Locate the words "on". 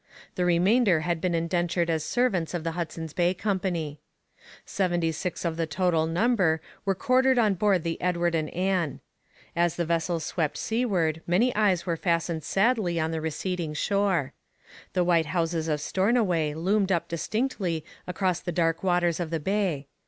7.37-7.53, 12.99-13.11